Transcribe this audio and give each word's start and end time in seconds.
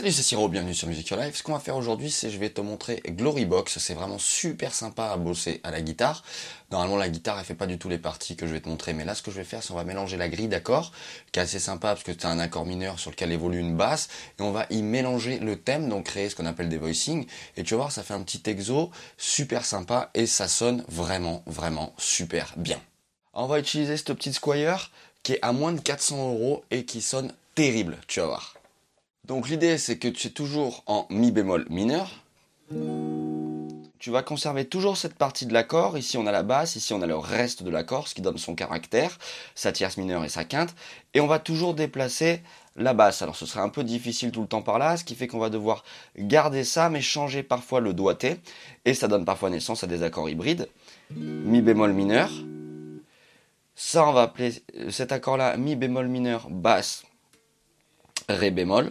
Salut, 0.00 0.12
c'est 0.12 0.22
Siro, 0.22 0.48
bienvenue 0.48 0.72
sur 0.72 0.88
Music 0.88 1.10
Your 1.10 1.20
Life. 1.20 1.36
Ce 1.36 1.42
qu'on 1.42 1.52
va 1.52 1.60
faire 1.60 1.76
aujourd'hui, 1.76 2.10
c'est 2.10 2.30
je 2.30 2.38
vais 2.38 2.48
te 2.48 2.62
montrer 2.62 3.02
Glorybox. 3.06 3.76
C'est 3.76 3.92
vraiment 3.92 4.18
super 4.18 4.72
sympa 4.72 5.04
à 5.08 5.18
bosser 5.18 5.60
à 5.62 5.70
la 5.70 5.82
guitare. 5.82 6.24
Normalement, 6.70 6.96
la 6.96 7.10
guitare, 7.10 7.38
elle 7.38 7.44
fait 7.44 7.54
pas 7.54 7.66
du 7.66 7.76
tout 7.76 7.90
les 7.90 7.98
parties 7.98 8.34
que 8.34 8.46
je 8.46 8.54
vais 8.54 8.62
te 8.62 8.68
montrer. 8.70 8.94
Mais 8.94 9.04
là, 9.04 9.14
ce 9.14 9.20
que 9.20 9.30
je 9.30 9.36
vais 9.36 9.44
faire, 9.44 9.62
c'est 9.62 9.72
on 9.72 9.76
va 9.76 9.84
mélanger 9.84 10.16
la 10.16 10.30
grille 10.30 10.48
d'accords, 10.48 10.92
qui 11.32 11.38
est 11.38 11.42
assez 11.42 11.58
sympa 11.58 11.88
parce 11.88 12.02
que 12.02 12.12
c'est 12.12 12.24
un 12.24 12.38
accord 12.38 12.64
mineur 12.64 12.98
sur 12.98 13.10
lequel 13.10 13.30
évolue 13.30 13.58
une 13.58 13.76
basse. 13.76 14.08
Et 14.38 14.42
on 14.42 14.52
va 14.52 14.64
y 14.70 14.80
mélanger 14.80 15.38
le 15.38 15.60
thème, 15.60 15.90
donc 15.90 16.06
créer 16.06 16.30
ce 16.30 16.34
qu'on 16.34 16.46
appelle 16.46 16.70
des 16.70 16.78
voicings. 16.78 17.26
Et 17.58 17.62
tu 17.62 17.74
vas 17.74 17.80
voir, 17.80 17.92
ça 17.92 18.02
fait 18.02 18.14
un 18.14 18.22
petit 18.22 18.40
exo 18.46 18.90
super 19.18 19.66
sympa 19.66 20.08
et 20.14 20.24
ça 20.24 20.48
sonne 20.48 20.82
vraiment, 20.88 21.42
vraiment 21.44 21.92
super 21.98 22.54
bien. 22.56 22.80
On 23.34 23.46
va 23.46 23.58
utiliser 23.58 23.98
cette 23.98 24.14
petite 24.14 24.36
Squire 24.36 24.90
qui 25.22 25.34
est 25.34 25.40
à 25.42 25.52
moins 25.52 25.72
de 25.72 25.80
400 25.80 26.32
euros 26.32 26.64
et 26.70 26.86
qui 26.86 27.02
sonne 27.02 27.34
terrible, 27.54 27.98
tu 28.06 28.20
vas 28.20 28.28
voir. 28.28 28.59
Donc 29.24 29.48
l'idée 29.48 29.78
c'est 29.78 29.98
que 29.98 30.08
tu 30.08 30.28
es 30.28 30.30
toujours 30.30 30.82
en 30.86 31.06
mi 31.10 31.30
bémol 31.30 31.66
mineur. 31.70 32.10
Tu 34.00 34.10
vas 34.10 34.22
conserver 34.22 34.64
toujours 34.64 34.96
cette 34.96 35.14
partie 35.14 35.44
de 35.44 35.52
l'accord. 35.52 35.98
Ici 35.98 36.16
on 36.16 36.26
a 36.26 36.32
la 36.32 36.42
basse, 36.42 36.74
ici 36.74 36.94
on 36.94 37.02
a 37.02 37.06
le 37.06 37.16
reste 37.16 37.62
de 37.62 37.70
l'accord, 37.70 38.08
ce 38.08 38.14
qui 38.14 38.22
donne 38.22 38.38
son 38.38 38.54
caractère, 38.54 39.18
sa 39.54 39.72
tierce 39.72 39.98
mineure 39.98 40.24
et 40.24 40.30
sa 40.30 40.44
quinte. 40.44 40.74
Et 41.12 41.20
on 41.20 41.26
va 41.26 41.38
toujours 41.38 41.74
déplacer 41.74 42.42
la 42.76 42.94
basse. 42.94 43.20
Alors 43.20 43.36
ce 43.36 43.44
sera 43.44 43.62
un 43.62 43.68
peu 43.68 43.84
difficile 43.84 44.30
tout 44.30 44.40
le 44.40 44.46
temps 44.48 44.62
par 44.62 44.78
là, 44.78 44.96
ce 44.96 45.04
qui 45.04 45.14
fait 45.14 45.26
qu'on 45.26 45.38
va 45.38 45.50
devoir 45.50 45.84
garder 46.16 46.64
ça, 46.64 46.88
mais 46.88 47.02
changer 47.02 47.42
parfois 47.42 47.80
le 47.80 47.92
doigté. 47.92 48.36
Et 48.86 48.94
ça 48.94 49.06
donne 49.06 49.26
parfois 49.26 49.50
naissance 49.50 49.84
à 49.84 49.86
des 49.86 50.02
accords 50.02 50.30
hybrides. 50.30 50.66
Mi 51.10 51.60
bémol 51.60 51.92
mineur. 51.92 52.30
Ça 53.74 54.08
on 54.08 54.12
va 54.12 54.22
appeler 54.22 54.54
cet 54.88 55.12
accord-là 55.12 55.58
mi 55.58 55.76
bémol 55.76 56.08
mineur 56.08 56.48
basse, 56.48 57.04
ré 58.28 58.50
bémol 58.50 58.90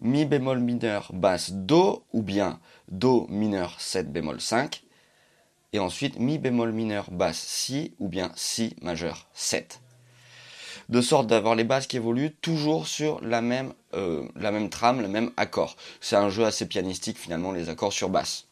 mi 0.00 0.24
bémol 0.24 0.60
mineur 0.60 1.10
basse 1.12 1.52
do 1.52 2.04
ou 2.12 2.22
bien 2.22 2.58
do 2.88 3.26
mineur 3.28 3.80
7 3.80 4.12
bémol 4.12 4.40
5 4.40 4.82
et 5.72 5.78
ensuite 5.78 6.18
mi 6.18 6.38
bémol 6.38 6.72
mineur 6.72 7.10
basse 7.10 7.38
si 7.38 7.94
ou 7.98 8.08
bien 8.08 8.32
si 8.34 8.76
majeur 8.82 9.28
7 9.34 9.80
de 10.90 11.00
sorte 11.00 11.28
d'avoir 11.28 11.54
les 11.54 11.64
basses 11.64 11.86
qui 11.86 11.96
évoluent 11.96 12.34
toujours 12.42 12.88
sur 12.88 13.20
la 13.22 13.40
même, 13.40 13.72
euh, 13.94 14.26
la 14.34 14.50
même 14.50 14.68
trame, 14.68 15.00
le 15.00 15.08
même 15.08 15.30
accord. 15.36 15.76
C'est 16.00 16.16
un 16.16 16.28
jeu 16.28 16.44
assez 16.44 16.66
pianistique 16.66 17.16
finalement 17.16 17.52
les 17.52 17.68
accords 17.68 17.92
sur 17.92 18.10
basse. 18.10 18.48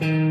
Mm-hmm. 0.00 0.29